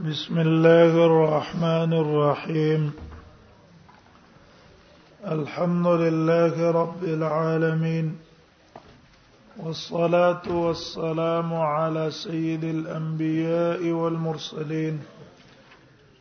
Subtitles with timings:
[0.00, 2.92] بسم الله الرحمن الرحيم
[5.26, 8.16] الحمد لله رب العالمين
[9.60, 15.00] والصلاه والسلام على سيد الانبياء والمرسلين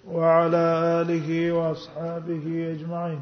[0.07, 0.57] وعلى
[1.01, 2.45] اله واصحابه
[2.75, 3.21] اجمعين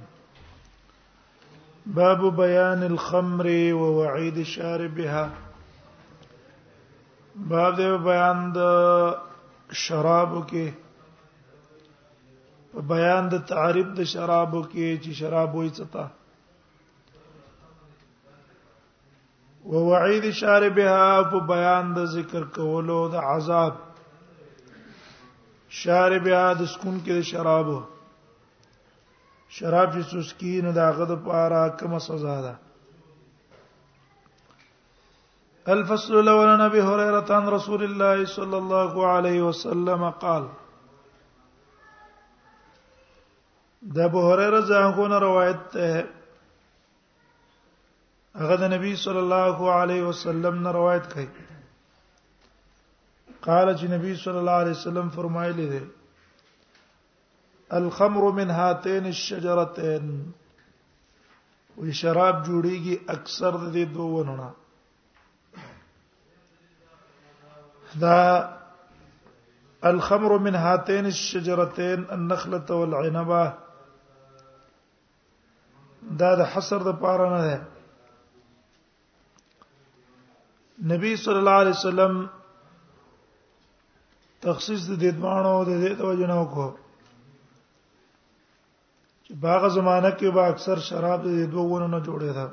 [1.85, 5.29] باب بيان الخمر ووعيد شاربها
[7.37, 9.28] باب بيان د
[9.77, 10.71] شرابو کې
[12.71, 16.05] په بیان د تعریف د شرابو کې چې شراب وایي څه ته
[19.71, 23.73] ووعید شاربها په بیان د ذکر کولو د عذاب
[25.79, 27.79] شاربها د سکون کې د شرابو
[29.55, 32.53] شراب چې سوسکی نه داغه د پاره کومه سزا ده
[35.67, 40.47] الفصل الاول عن ابي هريره عن رسول الله صلى الله عليه وسلم قال
[43.81, 46.07] د ابو هريره ځانګونه روایت ده
[48.41, 51.27] هغه د نبی صلی الله علیه وسلم نه روایت کړي
[53.47, 55.81] قال چې نبی صلی الله علیه وسلم فرمایلی دی
[57.81, 60.05] الخمر من هاتين الشجرتين
[61.81, 64.49] وي شراب جوړيږي اکثر د دې دوه ونه
[67.95, 68.59] دا
[69.85, 73.53] الخمر من هاتين الشجرتين النخلة والعنبة
[76.03, 77.61] دا د حصر د پاره نه ده
[80.95, 82.25] نبی صلی الله علیه وسلم
[84.41, 86.69] تخصیص د دیدمانو د دې توجه نه وکړو
[89.27, 92.47] چې باغ زمانہ کې به اکثر شراب د دوه ونو نه جوړې ده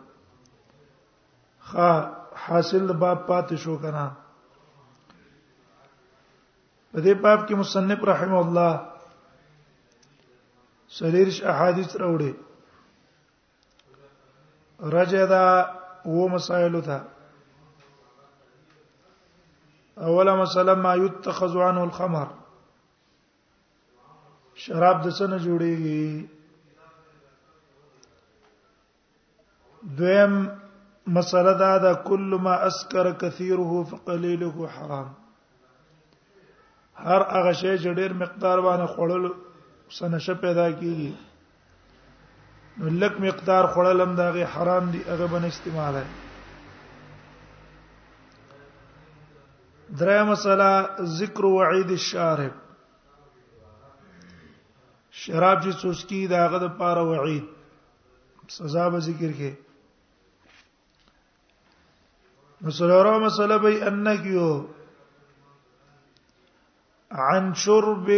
[1.69, 1.91] خا
[2.47, 4.11] حاصل د باب پاتې شو کنه
[6.97, 8.73] په دې باب کې مصنف رحم الله
[10.99, 12.33] سلیرش احادیث راوړي
[14.95, 15.47] رجدا
[16.21, 16.99] و مسائل تھا
[20.09, 22.29] اوله مسله ما يتخذ عنه الخمر
[24.65, 26.07] شراب د څه نه جوړیږي
[30.01, 30.33] دویم
[31.21, 35.09] مسله دا ده کله ما اسکر کثیره فقلیله حرام
[37.05, 39.25] هر هغه شی چې ډېر مقدار باندې خوړل
[39.99, 41.13] سنشه پیدا کیږي
[42.79, 46.05] نو لک مقدار خوړل هم دغه حرام دی هغه باندې استعماله
[49.99, 50.71] درې مسله
[51.19, 52.55] ذکر وعید الشارب
[55.25, 57.47] شراب چې سوسکی داغه د پاره وعید
[58.57, 59.51] سزا به ذکر کې
[62.67, 64.49] مسلورو مسله به انکیو
[67.13, 68.09] عن شرب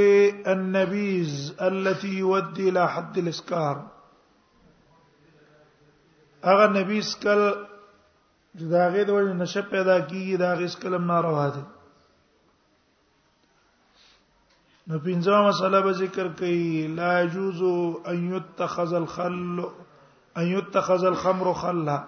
[0.47, 3.87] النبيذ التي يؤدي الى حد الاسكار
[6.45, 7.41] اغه نبیذ کل
[8.55, 11.63] داغه د وژن نشه پیدا کیږي داغه اس کلم ناروا ده
[14.87, 17.61] نو پنځمه مسله به ذکر کړي لا يجوز
[18.11, 19.59] ان يتخذ الخل
[20.37, 21.99] ان يتخذ الخمر خلا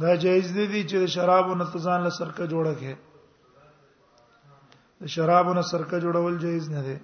[0.00, 2.94] دا جایز نه دي چې شراب او نتزان له سرکه جوړه کړي
[5.02, 6.96] د شرابونو سرکه جوړول جایز نه دی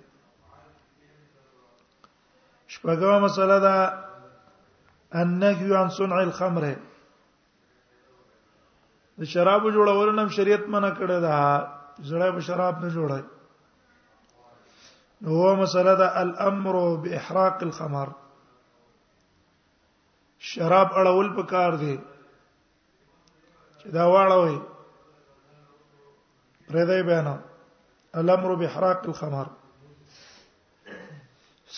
[2.76, 3.76] شپږمه مسله ده
[5.20, 11.36] النهي عن صنع الخمر د شرابو جوړول نم شریعت منع کړی ده
[12.08, 13.22] زړه به شراب نه جوړای
[15.34, 16.74] هو مسله ده الامر
[17.06, 18.08] باحراق الخمر
[20.52, 21.96] شراب اړول په کار دی
[23.78, 24.60] چې دا واړوي
[26.68, 27.36] پردې بیانو
[28.20, 29.46] الامر بحراق الخمر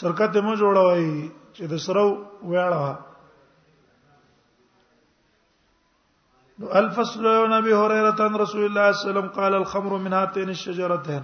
[0.01, 1.05] شرکت مو جوړوي
[1.57, 2.03] چې د سرو
[2.51, 2.99] ویاړه
[6.65, 10.13] نو الفصل عن ابي هريره عن رسول الله صلى الله عليه وسلم قال الخمر من
[10.17, 11.23] هاتين الشجرتين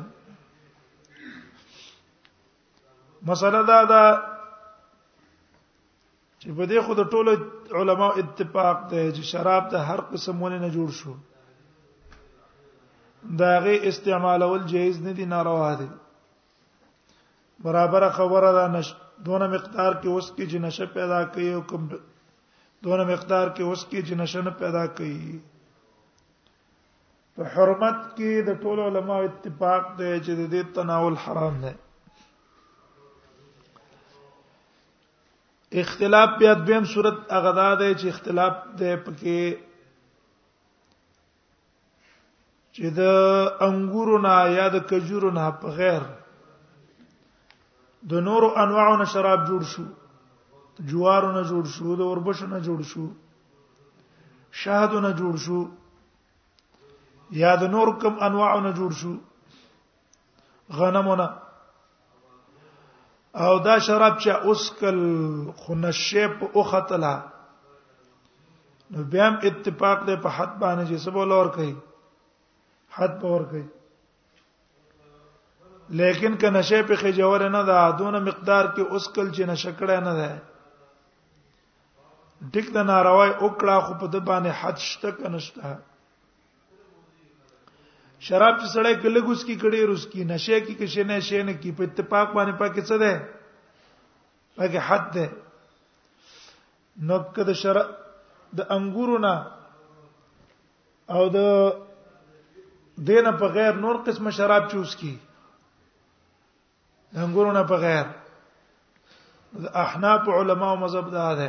[3.32, 4.06] مساله دا دا
[6.41, 7.32] چې په دې خو د ټولو
[7.82, 11.14] علماو اتفاق دی چې شراب ته هر قسم ونه جوړ شو
[13.39, 15.89] داغه استعمالول جایز نه دي ناروا دي
[17.65, 21.89] برابر خبره ده نش دونه مقدار کې اوس کې جنشه پیدا کوي او کوم
[22.83, 25.41] دونه مقدار کې اوس کې جنشه نه پیدا کوي
[27.37, 31.73] په حرمت کې د ټولو علماو اتفاق دی چې د دې تناول حرام دی
[35.81, 37.69] اختلاف په ادبیم صورت هغه ده
[38.01, 39.39] چې اختلاف دی پکې
[42.77, 43.01] چې د
[43.69, 46.03] انګورنا یا د کجورنا په غیر
[48.13, 49.85] د نورو انواعونو شراب جوړ شو
[50.93, 53.05] جوارونه جوړ شو د اوربشونه جوړ شو
[54.63, 55.59] شاهدونه جوړ شو
[57.43, 59.13] یا د نور کوم انواعونه جوړ شو
[60.81, 61.27] غنمونه
[63.45, 64.99] او دا شراب چې اوسکل
[65.63, 67.15] خنشپ او خطلا
[68.91, 71.73] نو بیا هم اتفاق ده په حد باندې چې سبول اور کوي
[72.97, 73.62] حد پور کوي
[76.00, 80.31] لیکن که نشه په خجور نه ده دونه مقدار کې اسکل چې نشکړه نه ده
[82.55, 85.65] ټیک د ناروای وکړه خو په د باندې حد شته کنهشته
[88.27, 91.87] شراب چې سړی کلګوس کی کړي روس کی نشه کی کې شنه شنه کی په
[91.91, 93.12] اتفاق باندې پاکه څه ده
[94.56, 95.27] پاکه حد ده
[97.11, 97.77] نو کده شر
[98.56, 99.35] د انګورو نه
[101.15, 101.38] او د
[103.08, 105.14] دینه په غیر نور قسمه شراب چوس کی
[107.16, 108.06] انګورو نه په غیر
[109.84, 111.49] احناف علما او مذهب دا ده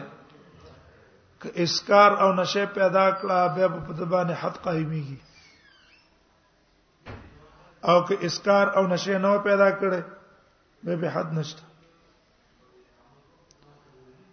[1.43, 5.19] ک اسکار او نشه پیدا کړه به په دبانه حد قایمیږي
[7.91, 10.01] او ک اسکار او نشه نو پیدا کړي
[10.83, 11.63] به به حد نشته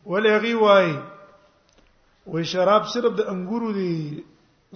[0.07, 0.91] ولې غي وای
[2.27, 3.95] وې شراب صرف د انګورو دی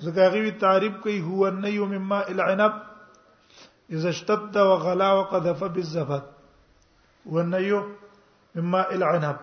[0.03, 2.73] زګاغي تعریف کوي هو النی مما العنب
[3.99, 6.23] اذا اشتد وغلا وقذف بالزبد
[7.35, 7.71] والنی
[8.55, 9.37] مما العنب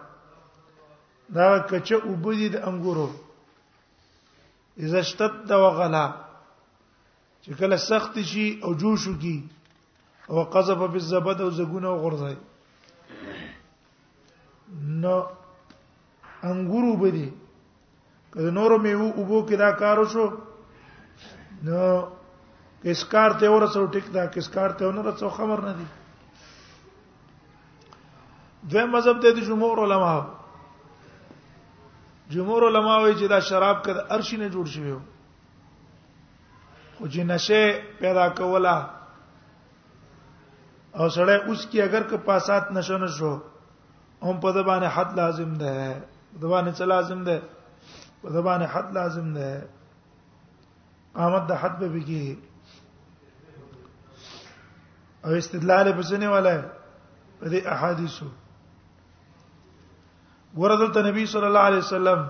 [1.36, 3.09] دا کچه وبدي د انګورو
[4.80, 6.06] اذا اشتد وغلا
[7.44, 9.36] چې کله سخت شي او جوشو کی
[10.30, 12.38] او قذف بالزبد او زګونه وغورځي
[14.83, 15.15] نو
[16.44, 17.30] انګورو بدی
[18.33, 20.25] کله نور میوه وبو کې دا کار وشو
[21.68, 21.80] نو
[22.83, 25.86] کس کار ته ورسو ټیک دا کس کار ته نه رسو خبر نه دی
[28.72, 30.13] دوی مذهب ته د جمهور علما
[32.30, 35.01] جمهور علما وایي چې دا شراب کده ارشی نه جوړ شوی خو
[37.07, 37.63] چې نشه
[38.01, 38.77] پیدا کوله
[41.00, 43.34] او سره اوس کی اگر که پاسات نشو نشو
[44.22, 45.74] هم په دبانې حد لازم ده
[46.39, 47.38] دبانې څه لازم ده
[48.24, 49.50] په زبانه حد لازم ده
[51.16, 52.40] قامت د حد به کی
[55.26, 56.56] او استدلال په سنې ولا
[57.40, 58.28] په دې احادیثو
[60.58, 62.28] ورد النبي صلى الله عليه وسلم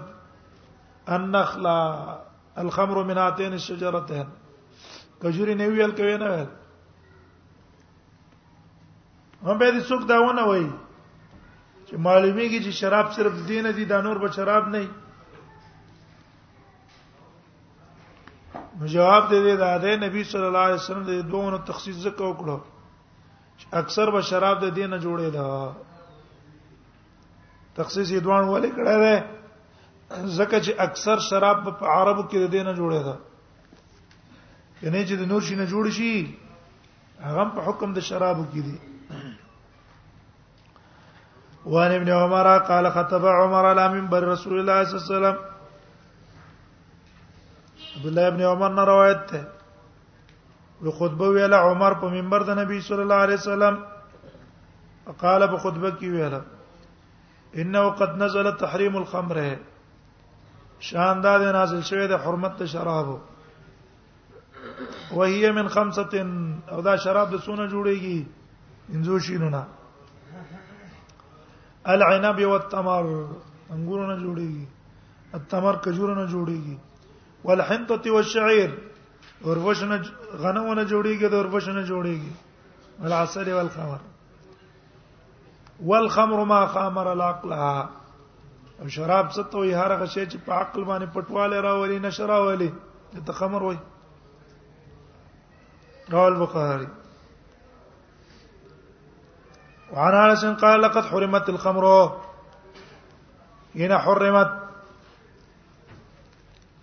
[1.16, 1.66] النخل
[2.58, 4.28] الخمر من هاتين الشجرتين
[5.22, 6.50] کجوري نه ویل کوي نه ویل
[9.44, 10.68] هم به دې څوک داونه وای
[11.88, 14.88] چې معلومیږي چې شراب صرف دین دي دا نور به شراب نه
[18.82, 22.58] نو جواب دې دا دی نبی صلی الله علیه وسلم د دوه تخصیص زکه وکړو
[23.82, 25.46] اکثر به شراب د دینه جوړې ده
[27.80, 29.16] تخصیص یې دوه ولې کړه ده
[30.38, 33.16] زکه چې اکثر شراب په عربو کې د دینه جوړې ده
[34.84, 36.12] یعنی چې د نور شي نه جوړ شي
[37.28, 38.76] هغه په حکم د شرابو کې دي
[41.76, 45.38] وان ابن عمر قال خطب عمر على منبر رسول الله صلى الله عليه وسلم
[47.96, 49.42] عبد الله ابن عمر نه روایت ده
[50.84, 53.76] لو خطبه ویله عمر په منبر د نبی صلی الله علیه وسلم
[55.24, 56.42] قال په خطبه کې ویله
[57.64, 59.38] انه قد نزل تحریم الخمر
[60.90, 63.18] شاندار نازل شوی د حرمت شرابو
[65.12, 66.16] وهي من خمسه
[66.76, 68.20] او دا شراب د سونه جوړیږي
[68.94, 69.64] انځو شینونه
[71.96, 73.04] العنب والتمر
[73.74, 74.66] انګورونه جوړیږي
[75.40, 76.78] التمر کجورونه جوړیږي
[77.44, 78.78] والحنطه والشعير
[79.46, 80.02] اوربشنه
[80.36, 82.32] غنمونه جوړیږي د اوربشنه جوړیږي
[83.02, 84.02] والعسل والخمر
[85.92, 87.50] والخمر ما خمر العقل
[88.82, 92.70] او شراب څه ته وي هر هغه شی چې په عقل باندې پټواله راولي نشراولي
[93.28, 93.78] ته خمر وي
[96.12, 96.88] رواه البخاري
[99.94, 101.84] وعن انس قال لقد حرمت الخمر
[103.80, 104.52] هنا حرمت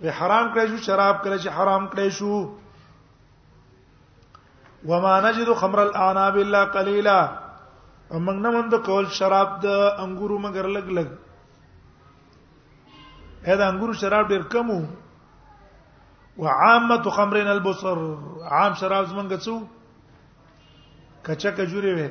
[0.01, 2.35] به حرام کړی شو شراب کړی شي حرام کړی شو
[4.91, 7.19] وما نجد خمر الاعناب الا قليلا
[8.25, 9.67] موږ نه مند کول شراب د
[10.03, 11.09] انګورو مگر لګ لګ
[13.47, 14.81] اېدا انګورو شراب ډېر کمو
[16.45, 17.99] وعامه خمرنا البصر
[18.51, 19.55] عام شراب زمونږ څو
[21.31, 22.09] کچا کجوري وي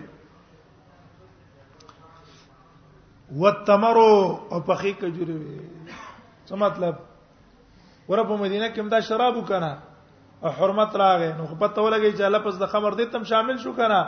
[3.44, 5.60] والتمر او پخې کجوري وي
[6.48, 6.96] څه مطلب
[8.10, 9.72] ور په مدینه کې دا شراب وکنه
[10.44, 13.72] او حرمت راغې نو په پته ولګي چې لفظ د خمر دې تم شامل شو
[13.80, 14.00] کنه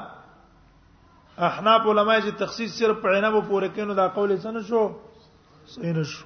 [1.50, 4.82] احناف علماء چې تخصیص صرف په عنب پورې کینو دا قول څنګه شو
[5.76, 6.26] صحیح نشو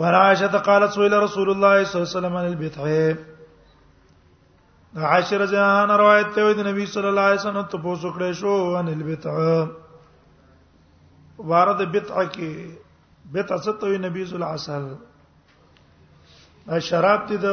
[0.00, 1.74] ورعائشة قالت سئل رسول الله صلى الله
[2.08, 7.40] عليه وسلم عن البتع عائشة رضی الله عنها روایت ته د نبی صلی الله علیه
[7.40, 9.34] وسلم ته پوښتنه شو عن البتع
[11.50, 12.54] وارد بتع کې
[13.32, 14.86] به تاسو ته نبی ذل عسل
[16.88, 17.46] شراب دې د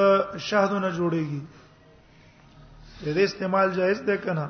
[0.48, 1.41] شهدو نه جوړيږي
[3.15, 4.46] دې استعمال جائز ده کنه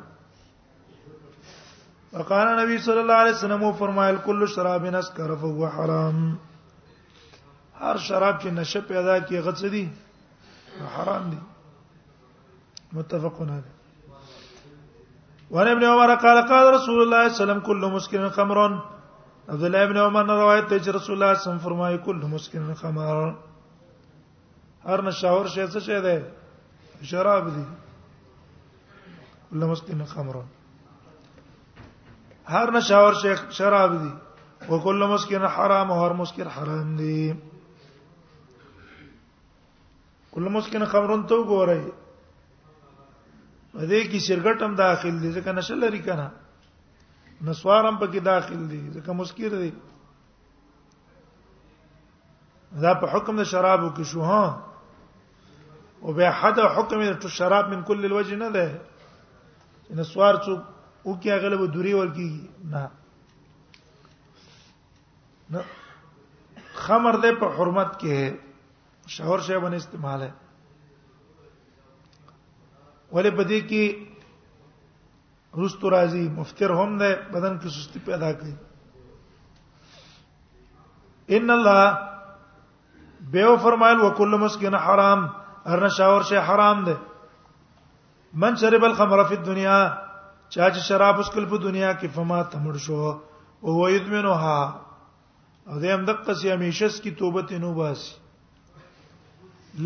[2.14, 6.20] وقال نبی صلی الله علیه وسلم فرمایل کل شراب نسکر فهو حرام
[7.80, 9.86] هر شراب چې نشه پیدا کی غڅدي
[10.98, 11.40] حرام دي
[13.00, 18.30] متفقون علیه وعن ابن عمر قال قال رسول الله صلى الله عليه وسلم كل مسكر
[18.40, 18.58] خمر
[19.50, 21.98] عبد الله ابن عمر نے روایت ہے کہ رسول اللہ صلی اللہ علیہ وسلم فرمائے
[22.06, 23.18] کل مسکن خمار
[24.90, 26.18] هر نشاور شی څه شی ده
[27.12, 27.64] شراب دي
[29.52, 30.36] کل مسکن خمر
[32.56, 34.12] هر نشاور شی شراب دي
[34.70, 37.22] او کل مسکن حرام هر مسکن حرام دي
[40.36, 46.28] کل مسکن خمرون ته وګورئ دې کې شرګټم داخل دي ځکه نشل لري کنه
[47.46, 49.70] نسوارم پکې داخل دي ځکه مسکر دي
[52.82, 54.64] دا په حکم د شرابو کې شو ها
[56.02, 58.82] او به حد حکم د شراب من کل الوجه نه ده
[59.90, 60.56] ان سوار څو
[61.04, 62.32] او کې اغلب دوری ورکی
[62.64, 62.92] نه
[65.50, 65.64] نه
[66.82, 68.38] خمر ده په حرمت کې
[69.16, 70.34] شهور شی باندې استعمال ہے
[73.12, 74.07] ولې بدې کې
[75.58, 78.54] رست راځي مفتر هم ده بدن کې سستی پیدا کړي
[81.38, 81.84] ان الله
[83.36, 85.20] بهو فرمایل وکل مسکن حرام
[85.72, 86.96] هر نشاور شی حرام ده
[88.44, 89.80] من شرب الخمر فی الدنيا
[90.50, 93.18] چا چې شراب اسکل په دنیا کې فما تمړ شو او
[93.80, 94.62] هو یدمنها
[95.68, 98.14] او دې هم د قصې همیشس کی توبه تینو باسي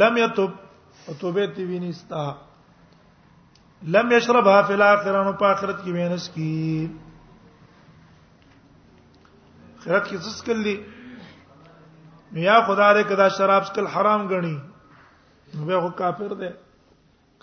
[0.03, 0.51] لم یتوب
[1.21, 2.23] توبه تی وینستا
[3.83, 6.87] لم یشربها فی الاخرانو په اخرت کې وینس کی
[9.83, 10.75] خیرت کې څه کلی
[12.33, 14.53] نو یا خدای دې کدا شراب سکل حرام غني
[15.55, 16.49] نو به خو کافر دی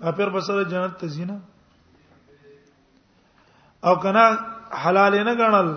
[0.03, 1.39] کافر به سره جنت ته زینا
[3.89, 4.31] او کنا
[4.85, 5.75] حلال نه غنل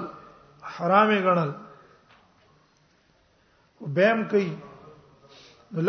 [0.78, 1.52] حرام غنل
[4.00, 4.50] بهم کوي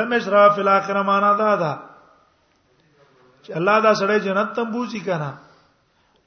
[0.03, 1.73] لم یشرب فی الاخر معنا دا ده
[3.45, 5.31] چې الله دا سړی جنت ته بوزي کنه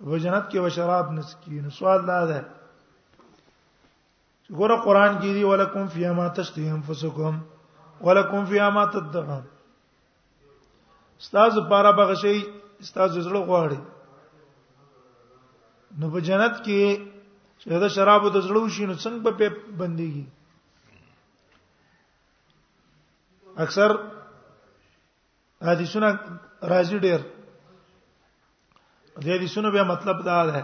[0.09, 2.39] و جنت کې وشراب نسکی نو سوال دا ده
[4.59, 7.33] ګوره قران کې دی ولکم فی ما تشتهی انفسکم
[8.07, 9.43] ولکم فی ما تدعون
[11.23, 12.37] استاذ پارا بغشی
[12.85, 13.79] استاذ زړه غواړي
[15.99, 16.81] نو په جنت کې
[17.59, 19.47] چې دا شراب د زړه وشي نو څنګه په
[19.83, 20.25] بنديږي
[23.63, 23.89] اکثر
[25.63, 26.07] حدیثونه
[26.71, 27.19] راځي ډېر
[29.21, 30.61] دې حدیثونو به مطلب دا ده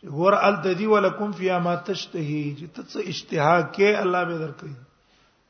[0.00, 4.74] چې ور ال تدی ولکم فی ما تشتهی چې تاسو اشتها کې الله به درکړي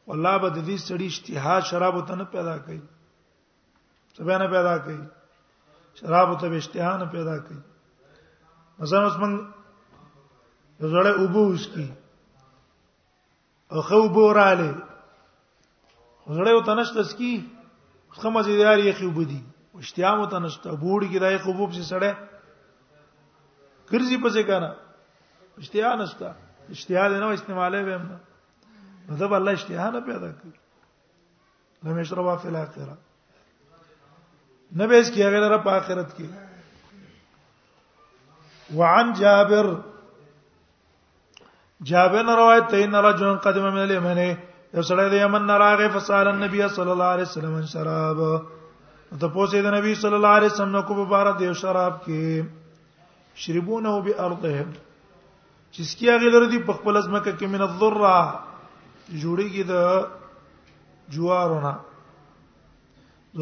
[0.08, 2.80] والله به دې سړی اشتها شراب ته نه پیدا کړي
[4.14, 5.00] څه به نه پیدا کړي
[6.00, 7.60] شراب ته به اشتها نه پیدا کړي
[8.80, 9.34] مثلا اوس موږ
[10.92, 11.86] زړه وبو اس کی
[13.72, 14.70] او خو وبو رااله
[16.26, 17.50] زړه او تنشت اسکی
[18.20, 19.40] خمه زیدار یې خوب دي
[19.78, 22.12] اشتیام او تنشت بوړ کی دای خوبوب سي سړې
[23.92, 24.70] ګرځي پسې کنه
[25.60, 26.30] اشتیا نشتا
[26.72, 28.02] اشتیا دې نو استعماله به هم
[29.08, 30.56] نو دا الله اشتیا نه پیدا کوي
[31.84, 32.96] لم يشربها في الاخره
[34.82, 36.26] نبي اس کی هغه را په اخرت کې
[38.80, 39.66] وعن جابر
[41.88, 44.30] جابر روایت تین رجل قدم من الیمنه
[44.76, 48.20] یو سړی د یمن نه راغی فسال النبي صلی الله علیه وسلم شراب
[49.20, 53.92] ته پوښتې د نبی صلی الله علیه وسلم کو په بار د شراب کې شربونه
[54.08, 54.64] به ارضه
[55.74, 58.16] چې سکیا غلر دي په خپل ازمکه کې من الذره
[59.22, 61.72] جوړیږي د جوارونه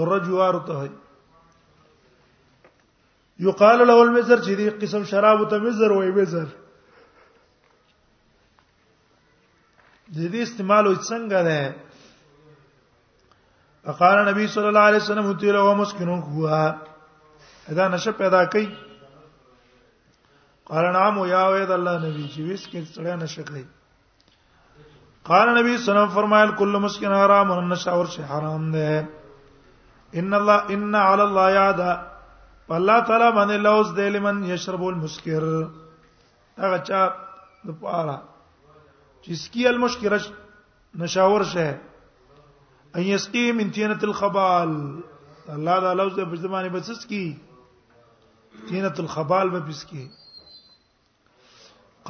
[0.01, 2.69] ذره جوار ته
[3.49, 6.47] یقال له المزر چې دي قسم شراب ته مزر وي مزر
[10.17, 11.61] د دې استعمال وي څنګه ده
[14.01, 16.53] قال نبی صلی الله علیه وسلم هتی له مسکنون کوه
[17.77, 18.69] دا نشه پیدا کوي
[20.71, 23.65] قال نعم یا وید الله نبی چې وس کې څړیا نشه کوي
[25.29, 28.65] قال نبی صلی الله علیه وسلم فرمایل کل مسکن حرام او نشه اور شی حرام
[28.75, 28.89] ده
[30.23, 31.91] ان الله ان علی الله یادا
[32.81, 35.43] الله تعالی باندې لوز دی لمن یشرب المسکر
[36.59, 37.01] هغه چا
[37.65, 38.17] د پاره
[39.29, 40.27] जिसकी अलमुश्किरश
[41.05, 41.73] नशावर्श है
[42.99, 44.71] ان يسقيهم من تينة الخبال
[45.49, 47.21] الله دا لفظ په زمانه بسس کی
[48.69, 50.03] تينة الخبال به بس کی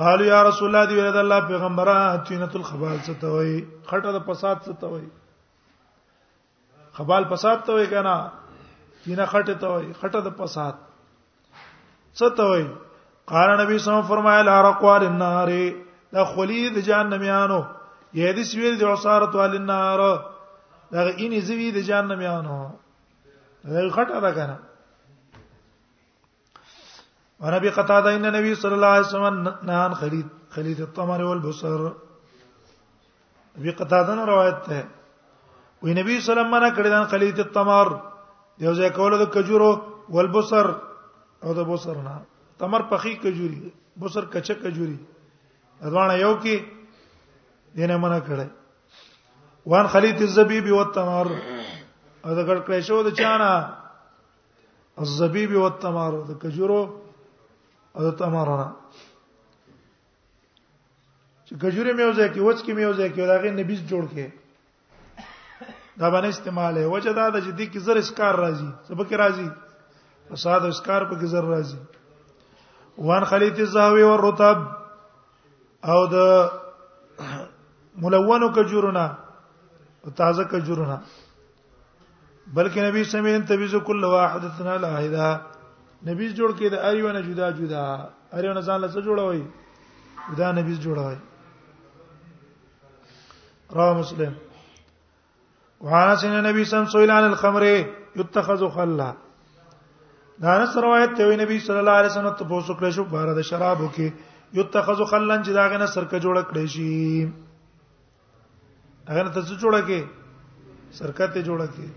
[0.01, 3.55] قالوا يا رسول الله دی ورته الله پیغمبره تينة الخبال څه ته وای
[3.87, 5.07] خټه د فساد څه ته وای
[6.93, 8.33] خبال فساد ته وای کنه
[9.05, 10.75] تینه خټه ته وای خټه د فساد
[12.15, 12.67] څه ته وای
[13.27, 15.49] قال نبی صلی الله علیه وسلم فرمایله رقوار النار
[16.13, 17.61] دا خلی د جهنميانو
[18.21, 20.01] یهدي سویل د عصارت والنار
[20.93, 22.57] دا اینی زوی د جهنميانو
[23.73, 24.57] دا غټه ده کنه
[27.45, 29.39] وربي قتاده ان النبي صلى الله عليه وسلم
[29.69, 30.27] نهان خليط
[30.57, 31.81] خليط التمر والبصر
[33.59, 34.81] ابي قتاده نه روایت ده
[35.85, 37.89] وې نبی صلی الله علیه وسلم نه کړی دا خليط التمر
[38.67, 39.73] یو ځای کول د کجورو
[40.19, 40.67] والبصر
[41.45, 42.15] او د بصر نه
[42.59, 43.63] تمر پخې کجوري
[44.05, 44.99] بصر کچه کجوري
[45.91, 46.63] دوانه یو کې
[47.77, 48.49] دینه منع کړي
[49.67, 51.27] وان خلیت الزبیب والتمر
[52.25, 53.53] او دا ګړ کړی شو د چانه
[55.05, 56.83] الزبیب والتمر د کجورو
[57.95, 58.69] او د تمرونه
[61.49, 64.27] چې کجوري میوزه کې وڅ کې میوزه کې دا غي نبيز جوړ کې
[66.01, 69.49] دا باندې استعمال ہے وجه دا د جدي کې زر اسکار راځي سبق راځي
[70.31, 71.79] فساد اسکار په کې زر راځي
[73.09, 74.63] وان خلیت الزهوی والرطب
[75.83, 76.17] او د
[78.03, 79.07] ملونو کجورنا
[80.17, 80.97] تازه کجورنا
[82.55, 85.31] بلکې نبی سمین تبیز کل واحدتنا لاهدا
[86.07, 87.85] نبی جوړ کې د اریونه جدا جدا
[88.33, 89.45] اریونه ځان له څه جوړوي
[90.41, 91.17] دا نبی جوړوي
[93.77, 94.33] را مسلم
[95.87, 97.63] وعاسن نبی سم سویلان الخمر
[98.17, 99.13] يتخذ خلا
[100.43, 103.49] دا نس روایت ته نبی صلی الله علیه وسلم ته پوسو کړ شو بار د
[103.53, 104.11] شرابو کې
[104.57, 106.89] یتخذ خلن چې داغه نه سرکه جوړ کړی شي
[109.09, 110.01] هغه ته څه جوړه کې
[111.01, 111.89] سرکه ته جوړه کې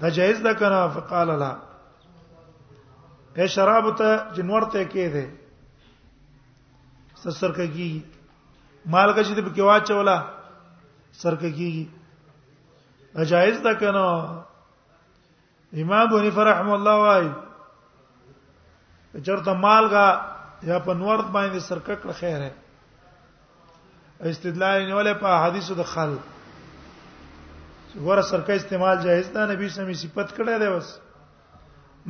[0.00, 1.52] دا جایز ده کنه فقال لا
[3.38, 4.08] اے شراب ته
[4.40, 5.26] جنور ته کې ده
[7.42, 7.92] سرکه کی
[8.86, 10.18] مال کا چې په کې واچولا
[11.24, 11.72] سرکه کی
[13.14, 14.04] اجازه ده کنه
[15.82, 17.26] امام بنی فرحم الله وای
[19.26, 20.06] چرته مال کا
[20.66, 22.50] یا په نور باندې سرکک خیره
[24.32, 26.12] استدلال نه ولې په حدیثو د خل
[28.06, 30.88] ور سرکه استعمال جایز ده نبی سمې صفت کړه ده وس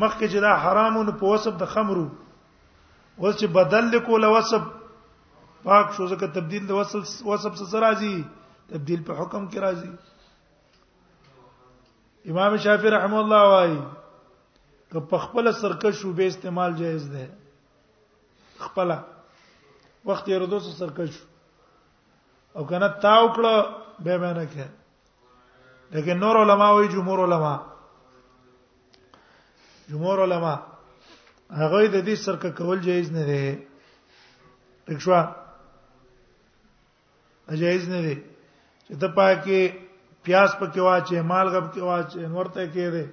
[0.03, 4.63] مخکې چې دا حرامون په وسب د خمرو اوس چې بدل کول وسب
[5.67, 8.15] پاک شو ځکه تبديل د وسب وسب سره راځي
[8.73, 9.93] تبديل په حکم کې راځي
[12.33, 13.81] امام شافعي رحم الله وايي
[14.93, 17.27] که په خپل سرکه شوبې استعمال جایز ده
[18.67, 18.89] خپل
[20.11, 21.13] وخت یې ردوس سرکش
[22.57, 23.55] او کنه تا وکړه
[24.07, 24.67] به معنی کې
[25.95, 27.55] لیکن نور علما وی جمهور علما
[29.91, 30.53] جمهور علما
[31.61, 33.43] هغه د دې سرکه کول جایز نه دی
[34.89, 35.21] دښوا
[37.65, 38.15] جایز نه دی
[38.87, 39.61] چې ته پاکه
[40.25, 43.07] پیاس پکې واچې مالګه پکې واچې نورته کې دی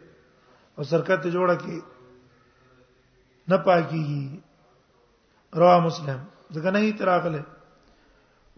[0.77, 1.77] او سرکه ته جوړه کې
[3.51, 4.23] نه پاکيږي
[5.59, 6.19] رواه مسلم
[6.53, 7.41] ځکه نه هی تراغله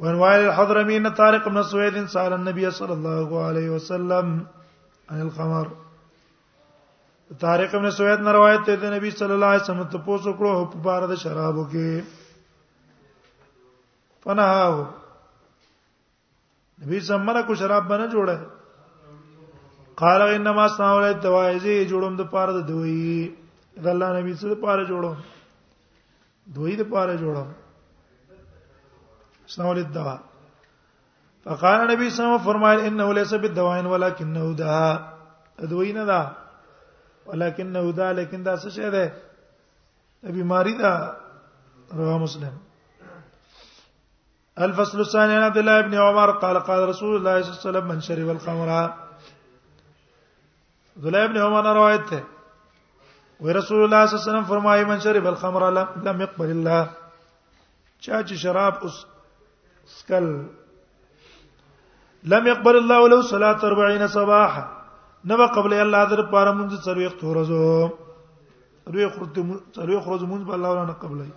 [0.03, 4.45] وان وائل الحضرمي ان طارق بن سويد سال النبي صلى الله عليه وسلم
[5.09, 5.67] عن الخمر
[7.45, 10.77] طارق بن سويد نه روایت ده نبی صلی الله علیه وسلم ته پوسو کړو په
[10.89, 11.91] بار د شرابو کې
[14.25, 14.81] پناهو
[16.81, 18.37] نبی زمره کو شراب باندې جوړه
[20.05, 23.19] قال انما استعملت دواعي جوړوم د پاره د دوی
[23.85, 25.17] د الله نبی سره پاره جوړوم
[26.55, 27.47] دوی د پاره جوړم
[29.47, 30.17] اسنول الدواء
[31.43, 34.93] فقال نبی صلی الله علیه وسلم فرمایل انه ليس بالدواء ولكنه داء
[35.59, 36.33] دوی نه دا
[37.27, 39.11] ولكنه داء لیکن دا څه شه ده
[40.23, 41.15] بیماری ده
[41.95, 42.51] رواه مسلم
[44.57, 47.87] الفصل الثاني عن عبد الله بن عمر قال قال رسول الله صلى الله عليه وسلم
[47.87, 48.69] من شرب الخمر
[50.97, 52.23] عبد الله بن عمر روایت ده
[53.43, 56.81] وی رسول الله صلی الله علیه وسلم فرمایي من شرب الخمر لم يقبل الله
[58.03, 58.97] چا چې شراب اوس
[59.97, 60.25] سکل
[62.33, 64.61] لم يقبل الله ولو صلاه 40 صباحا
[65.31, 67.63] نو قبل الله در پاره مونږ څلوي خورزو
[68.87, 69.37] روي خرد
[69.73, 71.29] څلوي خرزو مونږ په الله ولانه قبلای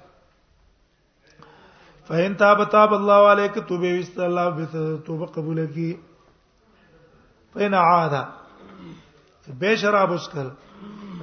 [2.11, 4.79] فإن تاب تاب الله عليك توبه وست الله به
[5.11, 5.89] توبه قبول کی
[7.55, 8.23] فإن عاده
[9.65, 10.49] به شراب اسکل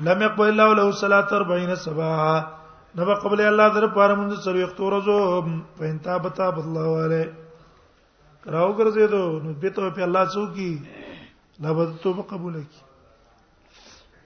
[0.07, 2.35] لم يقبل الله له صلاه 40 صباحا
[2.97, 5.17] نبا قبل الله در پر مند سر یو تو روزو
[5.79, 7.23] پینتا بتا بدل والے
[8.55, 10.71] راو ګرځې دو نو بیتو په الله څو کی
[11.63, 12.79] لابد توبه قبول کی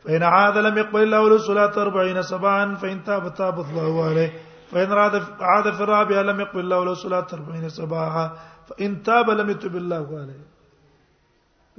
[0.04, 4.30] فین عاد لم يقبل الله له صلاة 40 صباحا فإن تاب تاب الله عليه
[4.72, 5.13] فإن عاد
[5.52, 8.26] عاد في الرابعة لم يقبل الله له صلاة 40 صباحا
[8.70, 10.46] فإن تاب لم يتب الله عليه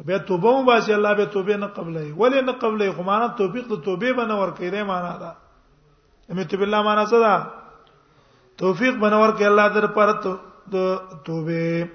[0.06, 3.82] به توبه مو باسي الله به توبه نه قبلې ولې نه قبلې غمانه توفیق د
[3.82, 5.30] توبه بنور کړي معنا ده
[6.30, 7.34] امیت بالله معنا څه ده
[8.62, 10.08] توفیق بنور کړي الله در پر
[10.70, 10.76] د
[11.26, 11.88] توبه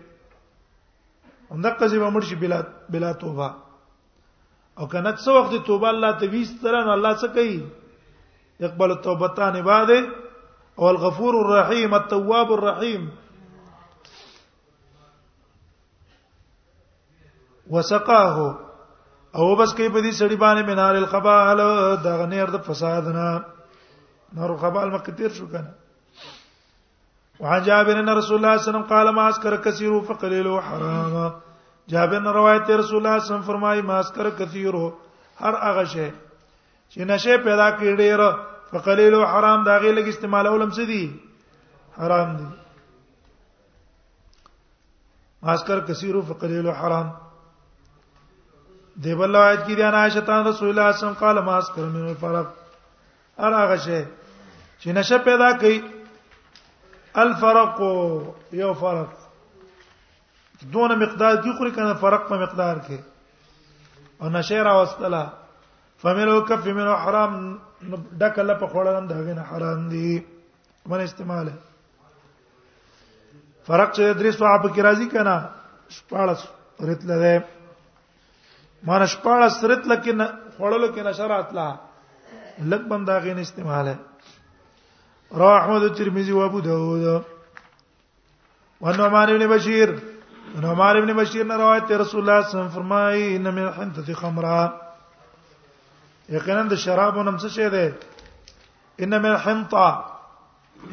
[1.52, 3.50] انده قضې به مرشي بلا بلا توبه
[4.80, 7.63] او کنه څو وخت توبه الله ته ویستره نو الله څه کوي
[8.60, 10.00] يقبل التوبتان عباده
[10.80, 13.12] او الغفور الرحيم التواب الرحيم
[17.71, 18.38] وسقاه
[19.36, 21.58] او بس کوي په دې سړي باندې منار الخبال
[22.04, 23.43] د غنیر د فساد نه
[24.39, 25.71] نار الخبال مقتیر شو کنه
[27.39, 31.15] وعن جابر ان رسول الله صلى الله عليه وسلم قال ما اسكر كثير فقليل حرام
[31.93, 34.73] جابر نے روایت رسول الله صلی الله علیه وسلم فرمای ما اسكر كثير
[35.43, 36.06] هر هغه شی
[36.89, 42.36] چې نشه پیدا کړي ډېر فقليل حرام دا غي لګ استعمال اولم څه دي حرام
[42.38, 42.47] دي
[45.43, 47.10] ما اسكر كثير فقليل حرام
[49.01, 51.56] د بل روایت کې دی انا شیطان رسول الله صلی الله علیه وسلم قال ما
[51.58, 52.47] اسکر من الفرق
[53.45, 54.01] اراغه شی
[54.79, 55.77] چې نشه پیدا کوي
[57.23, 57.75] الفرق
[58.60, 59.08] یو فرق
[60.75, 62.95] دون مقدار کې خوري کنه فرق په مقدار کې
[64.21, 65.23] او نشه را وستله
[66.06, 67.34] فملو کف من حرام
[68.19, 70.12] ډک لپ خوړلم دغه نه حرام دي
[70.93, 71.51] من استعمال
[73.67, 75.36] فرق چې درې سو اپ کې راځي کنه
[75.97, 76.41] شپاړس
[76.91, 77.36] رتله ده
[78.84, 81.67] مار شپاله سرت لکه نه خړل کې نشرات لا
[82.72, 83.96] لک بندا غین استعمال ہے
[85.41, 87.06] را احمد ترمذی و ابو داود
[88.82, 89.89] و نعمان ابن بشیر
[90.63, 94.13] نعمان ابن بشیر نے روایت رسول اللہ صلی اللہ علیہ وسلم فرمائی ان من حنطه
[94.24, 94.60] خمرہ
[96.36, 97.93] یقینا د شرابو نم څه شه ده
[99.06, 100.06] ان من حنطه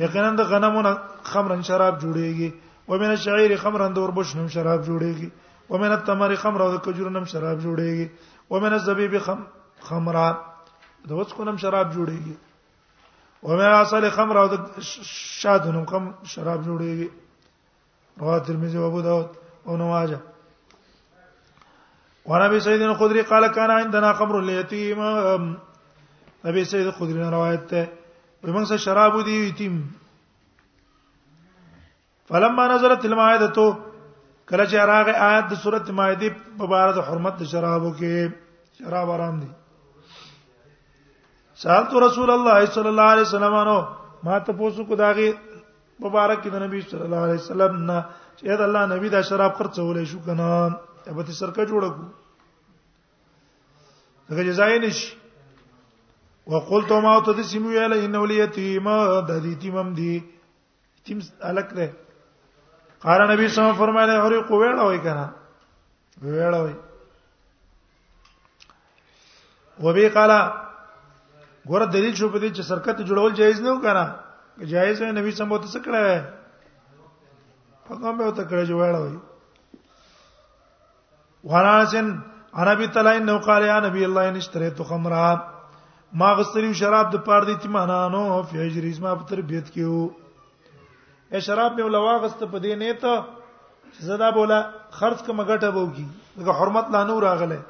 [0.07, 0.87] یقینا د غنمو
[1.35, 2.51] خمرن شراب جوړیږي
[2.89, 5.29] و من الشعير خمرن دور بشنم شراب جوړیږي
[5.71, 9.17] ومن التمر خمر او د کجورو نم شراب جوړیږي ومن الزبیب
[9.89, 10.17] خمر
[11.09, 12.35] د وڅکو نم شراب جوړیږي
[13.43, 14.57] ومن اصل خمر او د
[15.41, 17.09] شادو نم خم شراب جوړیږي
[18.23, 19.29] رواه ترمذی او ابو داود
[19.67, 20.21] او نواجه
[22.33, 25.01] ورابي سيد الخدري قال كان عندنا خمر اليتيم
[26.45, 27.93] نبی سيد الخدري روایت ده
[28.49, 29.79] ومن شراب دي یتیم
[32.33, 33.71] فلما نظرت المائده
[34.51, 36.29] کله چې راغه آیات د سورۃ مائده
[36.61, 38.15] په اړه د حرمت د شرابو کې
[38.79, 39.49] شراب حرام دي
[41.65, 43.77] سالت رسول الله صلی الله علیه وسلم نو
[44.29, 45.29] ما ته پوسو کو داغه
[46.07, 47.99] مبارک د نبی صلی الله علیه وسلم نه
[48.39, 50.49] چې دا الله نبی دا شراب خرڅولې شو کنه
[51.11, 52.05] ابه ته سرکه جوړه کو
[54.35, 54.99] هغه جزای نش
[56.57, 60.13] وقلت ما ته دې سیمو یاله ان ولیتیما د دې تیمم دی
[61.09, 61.19] تیم
[61.53, 61.89] الک ده
[63.03, 65.25] قال نبی صلی الله علیه وسلم فرمایله هرې قویړه وای کنه
[66.23, 66.75] ویړه وای
[69.85, 70.33] وبي قال
[71.69, 74.07] ګوره دلیل شو په دې چې سرکت جوړول جایز نه و کنه
[74.73, 76.01] جایز نه نبی سمو ته څه کړه
[77.91, 79.17] هغه به ته کړه جوړه وای
[81.51, 82.07] ورانسن
[82.63, 85.27] عربی تلای نو قال یا نبی الله ان اشتریت خمرا
[86.21, 89.97] ما غسری شراب د پاره دي تیمانانو فیجریز ما په تربیت کیو
[91.39, 94.59] اشراب مې ولواغست په دې نه ته زدا بولا
[94.99, 96.07] خرج کوم غټه بوږي
[96.39, 97.61] دغه حرمت لا نو راغله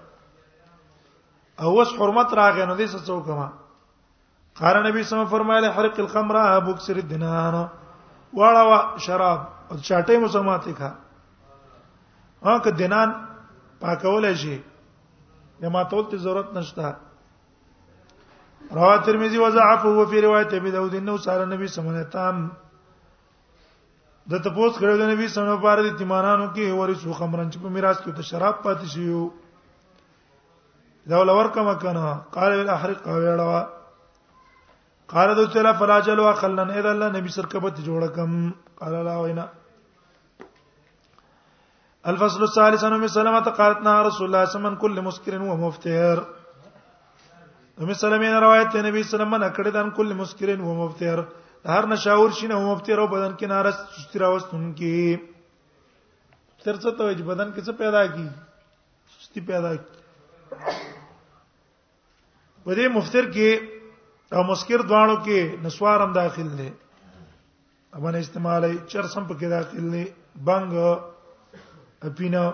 [1.62, 3.48] او وس حرمت راغې نو دې څه څوکما
[4.60, 6.36] قال نبی صلی الله علیه وسلم فرمایله حرق الخمر
[6.68, 7.54] بوکسر الدینار
[8.36, 10.90] واړه شراب او چاټې مو سماته ښه
[12.44, 13.08] ها که دینان
[13.80, 14.58] پاکول شي
[15.62, 16.96] جماعتول ته ضرورت نشته
[18.78, 22.50] رواه ترمذی وضعفه وفي روايه ابي داود انه صار النبي صلى الله عليه وسلم
[24.30, 27.68] د تپوس کړه د نبی سره په اړه د تیمانانو کې ورسو خمرن چې په
[27.76, 29.06] میراث کې د شراب پاتې شي
[31.12, 32.04] دا ولور کما کنه
[32.36, 33.62] قال الاحرق ویړوا
[35.14, 38.32] قال دو چلا فلا چلوا خلن اذا الله نبی سر کبت جوړ کم
[38.82, 39.46] قال لا وینا
[42.12, 45.34] الفصل الثالث عن ام سلمة قالت نهى رسول الله صلى الله عليه وسلم كل مسكر
[45.50, 46.18] ومفتهر
[47.84, 51.18] ام سلمة روایت نبی صلی الله علیه وسلم نکړه دان کل مسکر ومفتهر
[51.66, 55.20] هر نشاور شینه هم مفتر او بدن کې نارس سستی راوستون کې
[56.64, 58.28] تر څه ته بدن کې څه پیدا کی
[59.18, 59.86] سستی پیدا کی
[62.64, 63.48] په دې مفتر کې
[64.34, 66.70] او مسکر دواړو کې نسوار هم داخل دي
[68.02, 70.04] باندې استعمالي چرسم پکې داخل دي
[70.46, 70.72] بنګ
[72.08, 72.44] اپینا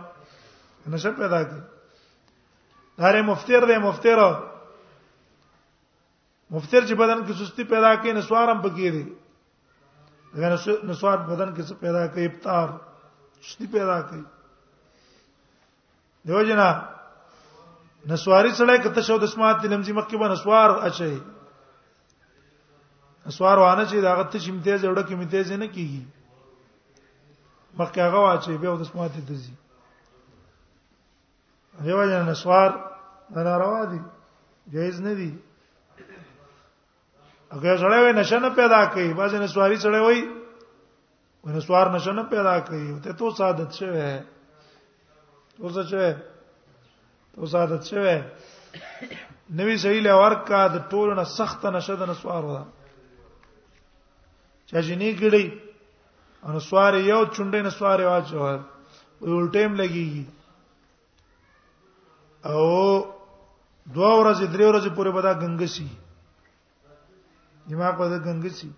[0.91, 1.59] نشه پیدا کی
[2.99, 4.19] داره مفتر دی مفتر
[6.51, 9.05] مفتر چې بدن کې سستی پیدا کوي نسوارم پکې دي
[10.35, 10.51] اگر
[10.89, 12.69] نسوار بدن کې څه پیدا کوي افطار
[13.43, 14.23] سستی پیدا کوي
[16.27, 16.69] دیو جنا
[18.11, 21.11] نسواری سره کته شو د سمات لمزي مکه باندې نسوار اچي
[23.27, 26.03] نسوار وانه چې دا غته چې امتیاز وړه کې امتیاز نه کیږي
[27.81, 29.55] مکه هغه واچي به د سمات دزي
[31.87, 32.71] دیو جنا نسوار
[33.35, 34.01] دا روا دي
[34.77, 35.31] جایز نه دي
[37.57, 40.21] هغه سره وای نشنه پیدا کوي باز نه سواری سره وای
[41.45, 44.11] ونه سوار نشنه پیدا کوي ته تو سعادت شوه
[45.59, 46.11] تو څه شوه
[47.35, 48.15] تو سعادت شوه
[49.59, 52.65] نوې صحیح لور کا د ټولو نه سخت نشه د نسوار ودا
[54.69, 55.45] چا جنې ګړي
[56.47, 58.39] ان سوار یو چونډې نه سوار واچو
[59.27, 60.11] ولټیم لګي
[62.53, 62.61] او
[63.95, 65.89] دوه ورځې درې ورځې پورې به دا غنګسي
[67.69, 68.69] دماغ په دنګ شي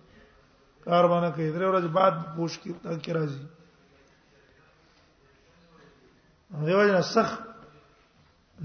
[0.83, 3.45] کار باندې کوي درې ورځې بعد پوش کی تک راځي
[6.65, 7.29] دیو جن سخ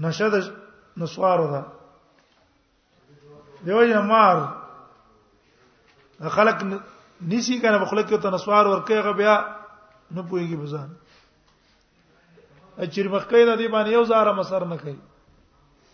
[0.05, 0.33] نشد
[0.97, 1.61] نسوارو ده
[3.65, 4.37] دیو جن مار
[6.37, 6.63] خلق
[7.21, 9.35] نسی کنه په خلق کې ته نسوار ورکه بیا
[10.11, 10.89] نه پويږي بزان
[12.77, 14.97] اچیر مخکې د دې باندې یو زاره مسر نه کوي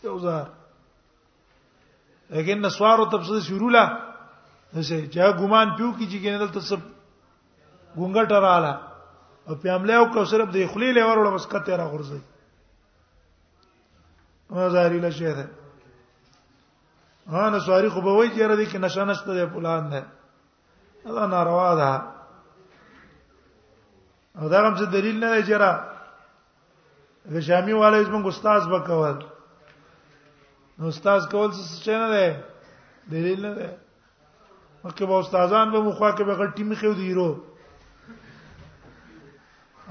[0.04, 0.48] یو زار
[2.38, 3.84] لیکن نسوار او تفصیل شروع لا
[4.80, 6.80] زه چې ګومان پیو کې چې ګنه دلته سب
[7.98, 8.74] ګونګټ رااله
[9.52, 12.22] او پیامله او کو صرف د خلیل ورول بس کته را غورځي
[14.50, 15.46] ما زاری له شه ده
[17.30, 20.02] ها نو ساری خو به وای چې را دي کې نشانشته ده پلان ده
[21.16, 21.92] دا ناروا ده
[24.40, 25.72] او دا هم څه دلیل نه دی چې را
[27.28, 29.18] د شامی والے زموږ استاد وکول
[30.80, 32.28] نو استاد کول څه څه نه ده
[33.14, 33.70] دلیل نه ده
[34.84, 37.40] مکه به استادان به مخوا کې به غټی مخې دی رو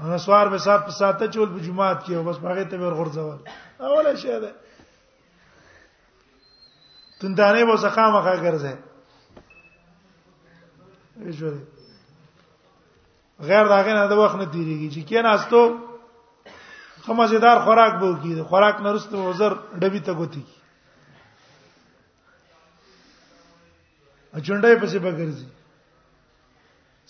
[0.03, 3.39] انا سوار به سات په ساته چول په جمعات کې بس باغې ته ور غورځول
[3.79, 4.51] اوله شی ده
[7.19, 8.75] تندانه به زخه مخه ګرځي
[11.25, 11.63] ایجوړي
[13.41, 15.79] غیر داغه نه د وخت نه دیریږي چې کیناستو
[17.05, 20.45] خمزیدار خوراک به کیږي خوراک نرسته وزر ډبی ته کوتي
[24.37, 25.45] اچونډای پسې بګرځي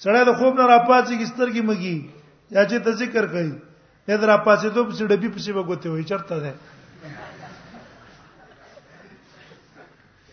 [0.04, 1.98] سړی د خوب نه راپاتې کیسترګي مګي
[2.56, 3.54] یا چې ته ذکر کوي
[4.06, 6.54] ته در راپاتې ته پسې ډبي پسې بګوته وي چرته ده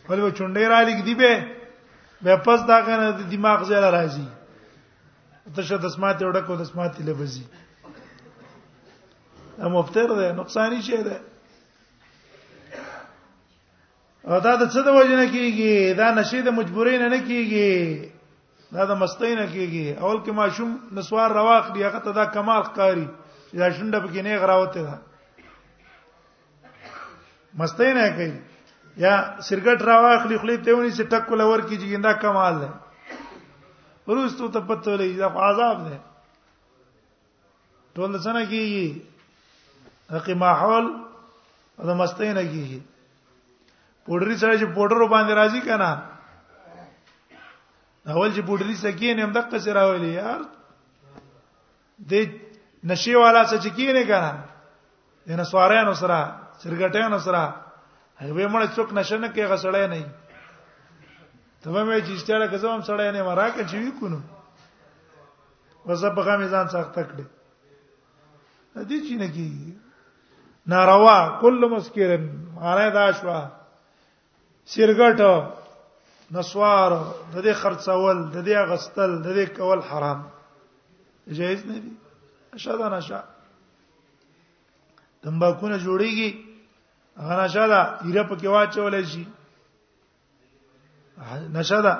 [0.08, 1.32] ولې چونډې را لیک دی به
[2.24, 4.26] به پس دا کنه د دماغ زیل راځي
[5.54, 7.44] ته شه د سماعت وړکو د سماعت لبزي
[9.60, 11.16] ا مفتر ده نقصان شي ده
[14.26, 17.70] او دا د څه د وجنه کیږي دا نشي د مجبورین نه کیږي
[18.74, 22.62] دا د مستی نه کیږي اول کې ماشوم نسوار رواق دی هغه ته دا کمال
[22.68, 23.06] ښکاری
[23.58, 24.96] دا شونډه پکې نه غراوته ده
[27.60, 28.30] مستی نه کوي
[29.04, 29.14] یا
[29.48, 32.70] سرګټ راواخلی خلی ته ونی چې ټک لور کیږي دا کمال ده
[34.10, 35.98] ورستو ته پته لې دا عذاب ده
[37.94, 38.86] ټول څنګه کیږي
[40.14, 40.86] حق ماحول
[41.78, 42.80] او د مستی نه کیږي
[44.08, 45.90] پودری سره چې پودرو باندې راځي کنه
[48.08, 50.40] اول چې پودری سکی نه هم دغه سره ویلی یار
[52.10, 52.12] د
[52.92, 54.34] نشي والا څه چې کینه کنه
[55.32, 56.18] دنه سوارانو سره
[56.62, 57.42] سرګټانو سره
[58.22, 60.06] هغه مړ څوک نشنه کې غسړې نه
[61.66, 64.20] ته مې چې ستاره کزم سړې نه مرا کې چې وی کو نو
[65.90, 67.24] وزه په غمې ځان سخته کړې
[68.88, 69.76] دې چې نه کی
[70.74, 72.22] ناروا کل مسکرن
[72.54, 73.38] معنی دا شوا
[74.72, 75.18] سیرګټ
[76.34, 76.90] نسوار
[77.34, 80.20] د دې خرڅول د دې غستل د دې کول حرام
[81.38, 81.90] جایز نه دي
[82.58, 83.20] اشاده نشه
[85.22, 86.30] تمباکو نه جوړیږي
[87.20, 89.24] هغه نشه دا ایره په کې واچول شي
[91.58, 91.94] نشه دا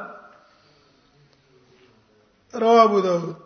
[2.65, 3.37] رواه ابو داود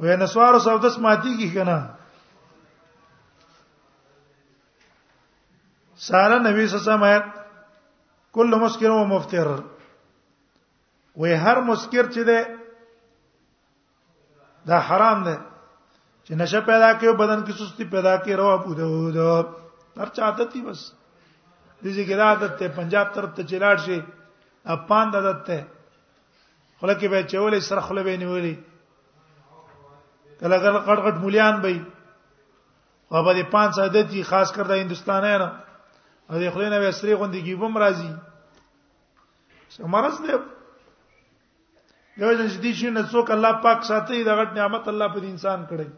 [0.00, 1.78] وې نسوار او سودس ماتي کی کنه
[5.96, 7.32] سال نبی صلی الله علیه وسلم
[8.32, 9.48] کل مسکر و مفتر
[11.16, 12.38] وای هر مسکر چې ده
[14.66, 15.36] دا حرام ده
[16.24, 19.48] چې نشه پیدا کوي بدن کې سستی پیدا کوي روا پوده ده
[20.02, 20.92] هر چا عادت دی بس
[21.82, 24.00] د دې کې عادت ته پنجاب طرف ته چلاړ شي
[24.64, 25.64] اپان د عادت ته
[26.80, 28.54] خلک به چولې سره خله به نیولې
[30.40, 31.78] کله کله قړقټ مولیان به
[33.08, 35.65] خو به دې پانځه عادت دي خاص کر د هندستانه نه
[36.30, 38.10] او د خلینو وسري غوندګي بم راځي
[39.94, 40.34] مرز دی
[42.18, 45.60] دا چې دې شي نه څوک الله پاک ساتي دا غټ نعمت الله په انسان
[45.70, 45.88] کړی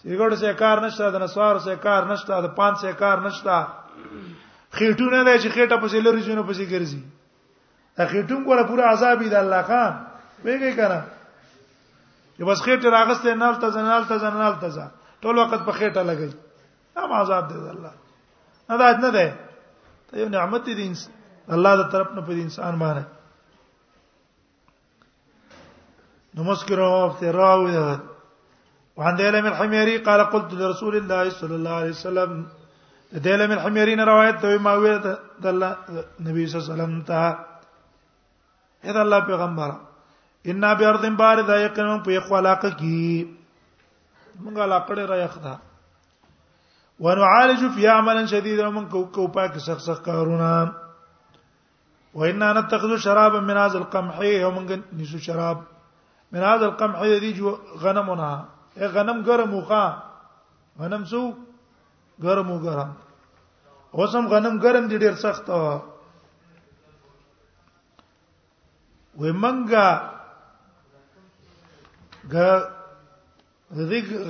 [0.00, 3.56] سیګړ سه کار نشته د نسوار سه کار نشته د پان سه کار نشته
[4.78, 7.02] خېټونه نه چې خېټه په سیلری جنو په سی ګرځي
[7.96, 9.92] دا خېټون کوله پورا عذاب دی الله خان
[10.44, 11.00] ویګی کنه
[12.36, 14.90] چې بس خېټه راغسته نه الته زنه الته زنه الته
[15.20, 16.32] ټول وخت په خېټه لګی
[17.04, 17.92] هم عذاب دی الله
[18.68, 19.26] نه دا نه ده
[20.08, 20.92] ته یو نعمت دي
[21.54, 23.04] الله تعالی طرف نه په انسان باندې
[26.36, 27.58] نمسكر وافتراء
[28.98, 32.30] وعن ديلم الحميري قال قلت لرسول الله صلى الله عليه وسلم
[33.26, 34.98] ديلم الحميري روایت ته ما ویل
[35.42, 35.70] د الله
[36.26, 37.22] نبی صلی الله علیه وسلم ته
[38.88, 39.70] اذا الله پیغمبر
[40.50, 43.26] ان بارد بارد یقینا په یو علاقه کې
[44.44, 45.54] موږ علاقه را یخ ده
[47.00, 50.72] ونعالج فی عملا شدیدا من کو کو پاک سخ سخ کارونه
[52.14, 55.58] وإنا نتخذ شرابا من هذا القمح ومن نسو شراب
[56.32, 58.44] من هذا القمح الذي جو غنمنا
[58.78, 60.02] اي غنم گرم وخا
[60.78, 61.32] غنم سو
[62.22, 62.88] گرم وګرم
[63.94, 65.80] اوسم غنم گرم دي ډیر سخت و
[69.18, 70.00] منګه
[72.32, 72.60] غ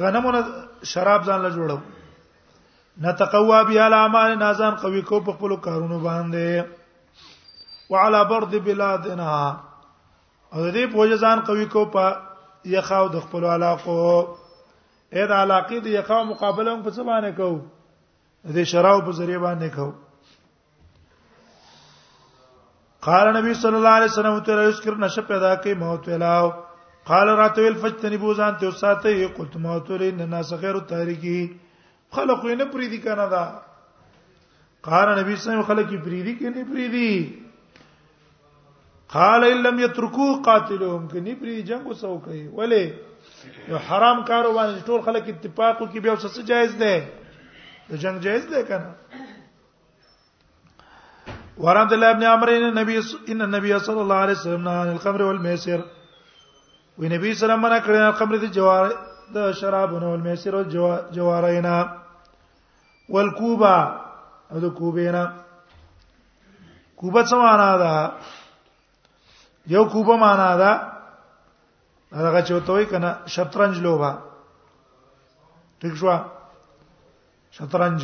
[0.05, 0.41] غنمونه
[0.83, 1.79] شراب ځان له جوړو
[3.01, 6.63] نتقوا بها الاعمال نازان قوي کو په خپل کارونو باندې
[7.91, 9.33] وعلى برد بلادنا
[10.55, 12.13] او دې په وجزان قوي کو په
[12.77, 14.01] یخاو د خپل علاقو
[15.13, 17.51] اې د علاقې د یخاو مقابله په څه باندې کو
[18.55, 19.93] دې شراو په ذریعہ باندې کو
[23.09, 26.53] قال نبی صلی الله علیه وسلم ته رسکر نشه پیدا کی موت ویلاو
[27.11, 31.39] قال راتویل فجتنبو ځان ته وساته یو قلت موت لري نه ناس خیر تاریکی
[32.17, 33.43] خلق یې نه پریدي کنه دا
[34.89, 37.09] قال نبی صلی الله علیه وسلم خلق یې پریدي کې نه پریدي
[39.15, 42.83] قال ان لم يتركوا قاتلهم کې نه پریدي جنگ وسو کوي ولی
[43.73, 46.95] یو حرام کار باندې ټول خلک اتفاق کوي بیا وسه جایز ده
[47.91, 48.89] د جنگ جایز ده کنه
[51.65, 52.95] ورد الله ابن عمرو ان النبي
[53.29, 55.81] ان النبي صلى الله عليه وسلم نهى عن الخمر والميسر
[57.03, 58.93] وي نبی سلام منا کړی خمر دي جوار
[59.37, 60.65] د شرابونو والميسر او
[61.13, 61.77] جوارینا
[63.09, 63.75] والکوبا
[64.51, 65.25] او د کوبینا
[66.97, 67.93] کوبه څه معنا ده
[69.67, 70.73] یو کوبه معنا ده
[72.13, 74.11] هغه چوتوي کنه شطرنج لوبه
[75.81, 76.09] ٹھیک شو
[77.59, 78.01] شطرنج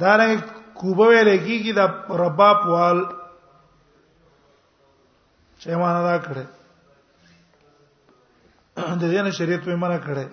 [0.00, 0.40] دا رنګ
[0.78, 1.86] کوبه ویل کیږي دا
[2.24, 2.98] ربا پوال
[5.60, 6.44] چې معنا دا کړه
[8.76, 10.26] د دې نه شریعت وي معنا کړه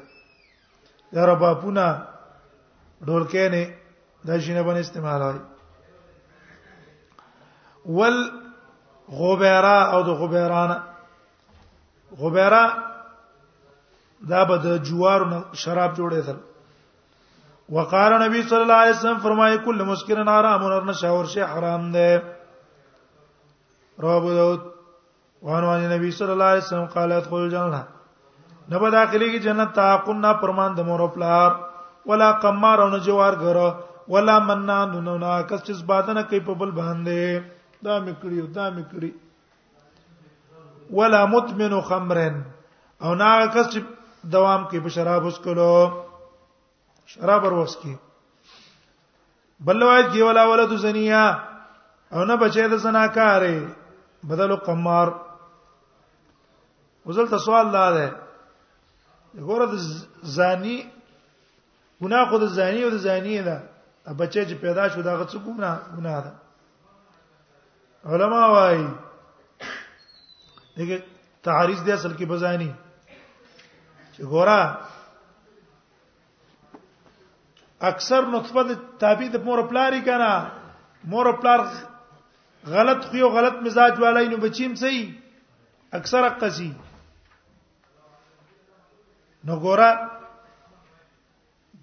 [1.11, 1.85] یا ربا پونه
[3.07, 3.63] ډولکې نه
[4.27, 5.37] د شینه باندې استعمالای
[7.97, 8.15] ول
[9.19, 10.77] غبیرا او د غبیرانه
[12.21, 12.63] غبیرا
[14.31, 15.27] دا به د جوارو
[15.61, 16.37] شراب جوړېدل
[17.77, 22.21] وقار نبی صلی الله علیه وسلم فرمایي کله مسکرن حرام ور نشاور شي حرام ده
[23.99, 24.61] رواه داود
[25.43, 27.83] وان وان نبی صلی الله علیه وسلم قال ادخل الجنه
[28.69, 31.68] نه به داخلي کی جنت تا کو نه پرمان د مور پلار
[32.09, 33.69] ولا قمار او نه جوار غره
[34.13, 37.21] ولا منان نو نه کس چې زبادنه کوي په بل باندې
[37.87, 39.11] دا میکړیو دا میکړی
[41.01, 42.35] ولا متمن خمرن
[43.03, 43.79] او نه کس چې
[44.37, 45.69] دوام کوي په شراب وسکلو
[47.15, 47.95] شراب وروسکي
[49.69, 51.23] بل وای کی ولا ولد زنیا
[52.13, 55.07] او نه بچی د زناکارې بدل قمار
[57.09, 58.15] وزل تسوال لاله
[59.49, 60.79] ګوره زانی
[62.03, 63.57] ګناه خود زانی او زانی ده
[64.17, 66.31] بچی چې پیدا شو دا غڅ ګناه ګناه ده
[68.05, 68.87] علما وايي
[70.77, 70.97] دغه
[71.43, 72.71] تعریض دی اصل کې بزانی
[74.15, 74.59] چې ګورا
[77.91, 80.31] اکثر نطفه د تابع د مور پلاری کنه
[81.11, 81.59] مور پلار
[82.75, 85.19] غلط خو یو غلط مزاج والای نو بچیم سي
[85.91, 86.71] اکثر قصي
[89.43, 89.91] نو ګورا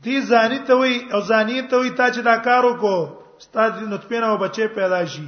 [0.06, 2.98] تی زانی ته وی او زانی ته وی تا چې دا کار وکړو
[3.42, 5.26] استاد دې نطفه نه بچي پیدا شي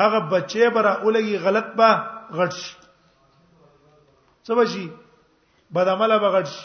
[0.00, 1.90] هغه بچي برا اولګي غلط با
[2.38, 2.72] غټ شي
[4.44, 4.84] څه بشي
[5.78, 6.64] بدعمله به غټ شي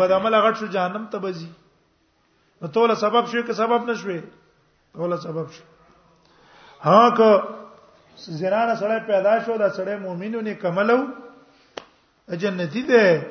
[0.00, 1.48] بدعمله غټ شو جهنم ته بزي
[2.60, 4.18] نو توله سبب شوی که سبب نشوي
[4.94, 5.62] توله سبب شو
[6.90, 7.30] ها که
[8.42, 10.98] زنانه سره پیدا شو دا سره مؤمنونه کملو
[12.38, 13.30] جنتی ده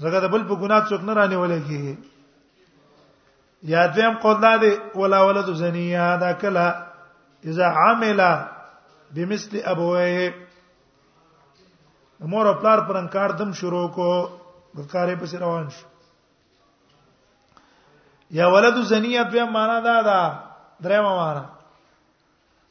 [0.00, 2.14] زګا د بل په ګناه څوک نه رانیول کیږي
[3.62, 6.66] یا دیم قول ده ولا ولد زنیه دا کله
[7.48, 8.20] اذا عمل
[9.14, 10.34] بمثل ابويه
[12.20, 14.08] مور پلار پرنکار دم شروع کو
[14.76, 15.86] غکارې پس روان شو
[18.30, 20.20] یا ولد زنیه په معنا دا دا
[20.82, 21.44] درېما معنا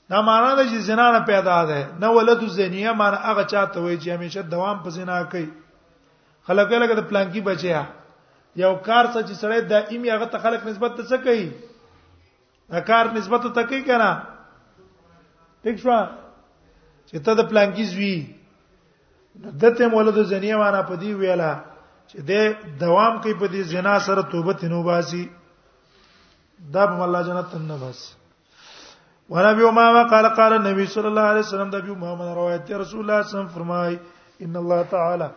[0.10, 3.98] دا معنا ده چې زنا نه پیدا ده نه ولد زنیه معنا هغه چاته وایي
[4.00, 5.50] چې همیشه دوام په زنا کوي
[6.48, 7.84] خلک یې لکه د پلانکی بچیا
[8.64, 11.49] یو کار څه چې سړی دائمي هغه ته خلق نسبت ته څه کوي
[12.76, 14.10] دا کار نسبت ته کوي کنه
[15.64, 15.95] ٹھیک شو
[17.08, 18.16] چې ته د پلانکی زوی
[19.64, 21.51] دته مولود زنیه وانه پدی ویلا
[22.10, 25.24] چې د دوام کوي په دې زنا سره توبه تینو باسي
[26.76, 28.14] دا به الله جنت تنه باسي
[29.36, 32.88] ونبي امامه قال قال النبي صلى الله عليه وسلم ده بي امامه روایت رسول الله
[32.89, 33.97] صلی الله علیه وسلم فرمای
[34.45, 35.28] ان الله تعالی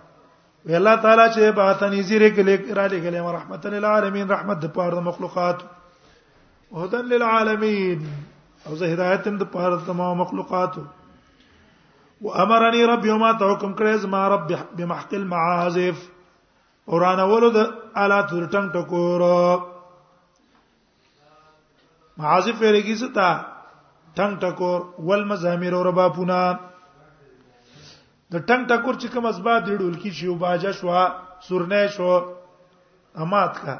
[0.67, 4.73] وی الله تعالی چې په بعثنی زیره کله را لګلې ما رحمتن للعالمین رحمت د
[4.79, 5.59] پاره د مخلوقات
[6.83, 8.01] هدن للعالمین
[8.67, 14.23] او زه هدایت د پاره د تمام مخلوقات او امرنی رب ما تعکم حکم زما
[14.35, 14.49] رب
[14.79, 15.97] بمحق المعازف
[16.95, 17.57] قران ولود
[17.97, 19.21] الا ترټن ټکور
[22.19, 24.81] معازف یې کیسه تا ټنګ ټکور
[25.11, 26.43] ول مزامیر او ربابونه
[28.33, 30.89] د ټنګ ټکور چې کوم اسبا د ډول کې شی وباجه شو
[31.47, 32.09] سورنه شو
[33.24, 33.74] امات کا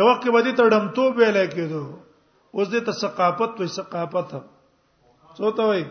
[0.00, 1.82] یو وخت به دې ته ډمتو به لکېدو
[2.56, 4.28] اوس دې ته ثقافت وي ثقافت
[5.38, 5.82] څه ته وي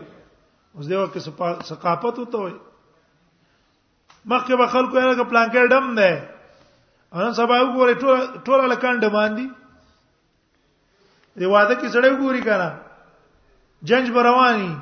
[0.76, 1.14] اوس دې وخت
[1.72, 2.54] ثقافت وته وي
[4.30, 6.10] مخکې به خلکو یې لکه پلانکې ډم نه
[7.12, 8.16] ان سبا وګوري ټول
[8.48, 9.46] ټول لکان ډمان دي
[11.38, 12.68] دی واده کې سړی وګوري کنه
[13.92, 14.72] جنج برواني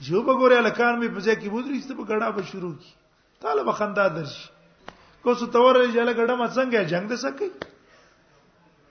[0.00, 2.92] جو به ګوره الکان می په ځای کې ودرېسته په ګډا به شروع کی
[3.40, 4.48] طالب خندا درشي
[5.22, 7.48] کو څه تور جله ګډه ما څنګه جنگ د سکی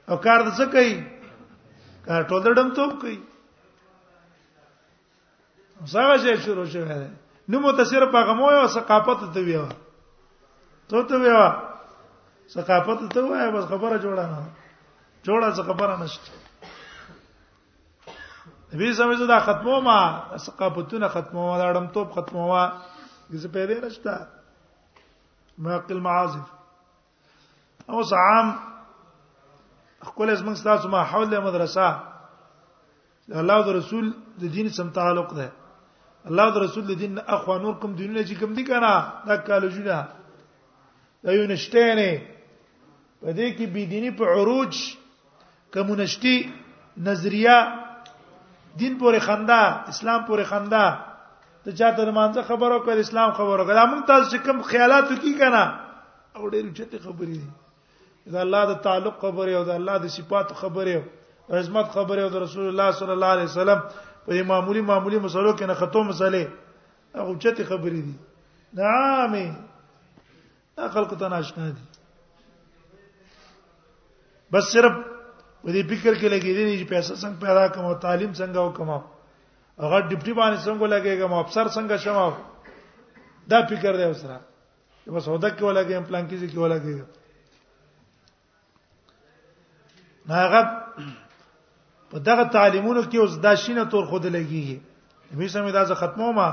[0.09, 0.89] او کار د سکی
[2.09, 3.17] کار ټول دړم ته کوي
[5.93, 7.09] زغه شي شروع شوی دی
[7.49, 9.67] نو متصرف هغه مو یو ثقافت ته ویو
[10.89, 11.45] ته ته ویو
[12.57, 14.43] ثقافت ته وایو بس خبره جوړه نه
[15.25, 16.29] جوړه څه خبره نشته
[18.75, 22.63] نبی زموږ دا ختمو ما ثقافتونه ختمو ما اړم توپ ختمو ما
[23.31, 24.13] څه پیدا نشته
[25.57, 26.45] معقل معازف
[27.89, 28.49] او عام
[30.07, 31.87] خپل زموږ تاسو ما حول مدرسه
[33.43, 34.11] الله او رسول
[34.43, 35.47] د دین سم تعلق ده
[36.31, 38.93] الله او رسول د دین اخو نور کوم دینونه چې کوم دي کنه
[39.31, 40.01] دا کالجونه
[41.23, 42.11] دا یو نشته نه
[43.21, 44.97] په دې کې بيدینی په عروج
[45.73, 46.37] کمونشتي
[47.09, 47.57] نظریه
[48.79, 49.59] دین پورې خندا
[49.91, 50.85] اسلام پورې خندا
[51.63, 55.61] ته چاته مانځه خبرو کړ اسلام خبرو کړ موږ تاسو کوم خیالاتو کی کنه
[56.35, 57.51] او ډېر چته خبرې دي
[58.35, 60.97] دا الله د تعلق خبره او دا الله د صفات خبره
[61.49, 63.83] او عظمت خبره او د رسول الله صلی الله علیه وسلم
[64.27, 66.47] په معمولی معمولی مسلو کې نه خطو مسلې
[67.15, 68.15] هغه چته خبرې دي
[68.73, 69.55] نعامه
[70.77, 71.85] دا خلق ته ناشنا دي
[74.55, 75.03] بس صرف
[75.65, 78.89] په دې فکر کې لګېدې چې پیسې څنګه پیدا کوم او تعلیم څنګه وکم
[79.83, 82.33] هغه ډیپټي باندې څنګه لګېږم افسر څنګه شوم
[83.51, 84.37] دا فکر دی اوسره
[85.01, 87.09] چې په سودا کې ولګېم پلان کې کې ولګېږم
[90.29, 90.61] هغه
[92.13, 94.79] په دغه تعلیمونو کې اوس دا شینه تور خود لګېږي
[95.39, 96.49] به سمې دا زه ختمو ما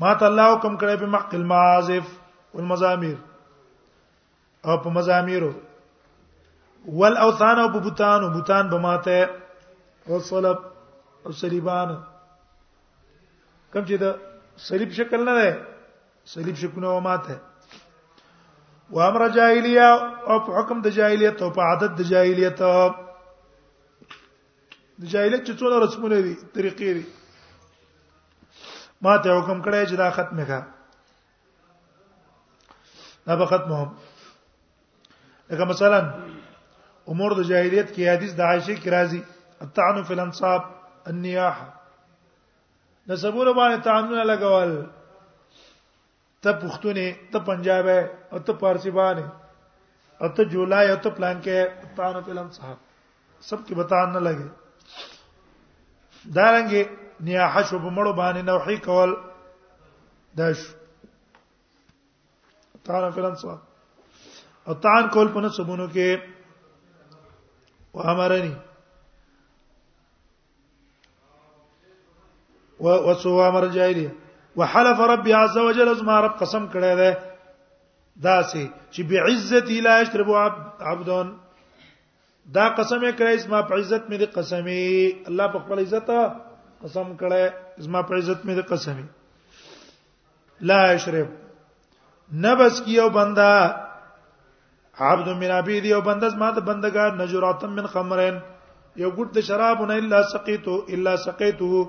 [0.00, 2.04] ما ته الله حکم کړی په مقل معازف
[2.54, 3.18] والمزامير
[4.66, 5.52] او په مزامیرو
[6.90, 9.30] ول اوثان او بوتان او بوتان به ماته
[10.08, 10.58] او صلیب
[11.26, 11.88] او صلیبان
[13.72, 14.10] کوم چې دا
[14.66, 15.48] صلیب شکل نه ده
[16.34, 17.36] صلیب شکونه و ماته
[18.90, 19.84] و امر جاهلیه
[20.28, 22.94] او په حکم د جاهلیت او په عادت د جاهلیت د
[25.12, 27.04] جاهلیت چې څونه رسمونه دي طریقې دي
[29.04, 30.58] ماته حکم کړی چې دا ختمه کا
[33.26, 33.90] دا به ختمه هم
[35.50, 35.98] لکه مثلا
[37.10, 39.20] امور د جاهلیت کې حدیث د عائشه کی راضي
[39.66, 40.62] الطعن فی الانصاب
[41.12, 41.66] النیاحه
[43.12, 44.70] نسبونه باندې طعنونه لګول
[46.46, 47.86] ته پښتونه ته پنجاب
[48.32, 49.24] او ته پارسی باندې
[50.22, 51.54] او ته جولای او ته پلان کې
[51.96, 52.76] طعن فی الانصاب
[53.40, 54.48] سب کې بتان نه لګي
[56.36, 56.82] دارنګه
[57.30, 59.10] نیاحه شو په مړو باندې نوحي کول
[60.42, 60.58] داش
[62.90, 63.58] طعن فی الانصاب
[64.68, 66.08] او طعن کول په نسبونو کې
[67.94, 68.52] و امرني
[72.80, 74.08] و وسو امر جاهلی
[74.56, 77.10] وحلف ربي عز وجل زما رب قسم کړی دی
[78.22, 80.30] دا سي چې بعزتي لا يشرب
[80.80, 81.10] عبد
[82.54, 86.10] دا قسم کړی زما په عزت مې دې قسمي الله په خپل عزت
[86.82, 87.50] قسم کړی
[87.86, 89.04] زما په عزت مې دې قسمي
[90.72, 91.28] لا يشرب
[92.44, 93.52] نبس کیو بندا
[94.98, 98.34] عبد من عبید یو بندز ما د بندگار نجراتم من خمرین
[98.96, 101.84] یو ګټ د شراب نه الا سقیتو الا سقیتو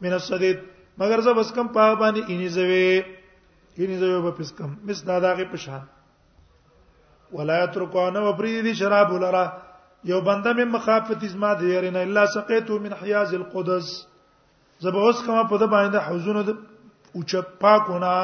[0.00, 0.58] من الصدید
[0.98, 3.02] مگر زه بس کم په باندې اني زوي
[3.78, 5.82] اني زوي په پس کم مس داداغه پشان
[7.32, 9.44] ولا یترکونه وبریدی شراب لرا
[10.04, 13.92] یو بنده مې مخافت از ما د يرنه الا سقیتو من حیاز القدس
[14.80, 18.14] زه به اوس کوم په د باندې حوزونه او چ پاکونه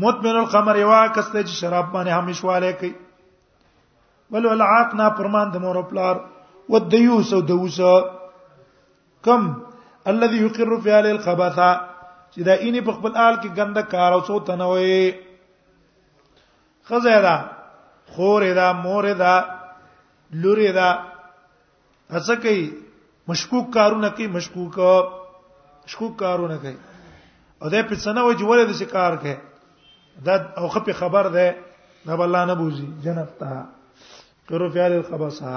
[0.02, 2.94] مدمن الخمر یوا کسته چې شراب باندې همیشواله کوي
[4.34, 6.16] ولو العاق نا پرمان د مور پلار
[6.68, 7.92] و دیوس او دوسه
[9.26, 9.46] کم
[10.08, 11.70] الذي يقر في هذه الخبثه
[12.34, 15.10] چې دا اینی په خپل آل کې ګنده کار او څو تنوي
[16.88, 17.36] خزیرا
[18.14, 19.34] خور دا مور دا
[20.42, 20.88] لور دا
[22.14, 22.62] هڅه کوي
[23.28, 24.76] مشکوک کارونه کوي مشکوک
[25.84, 26.76] مشکوک کارونه کوي
[27.62, 29.36] او دا په څنګه وځي ولې د شکار کوي
[30.26, 31.46] دا او خپي خبر ده
[32.06, 33.64] دا بل نه بوزي جنت ته
[34.48, 35.54] کرو فعل الخبثه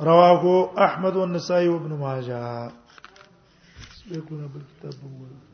[0.00, 2.68] رواه احمد والنسائي وابن ماجه
[4.08, 5.49] سيكون بالكتاب